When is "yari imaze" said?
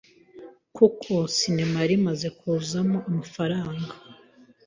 1.83-2.27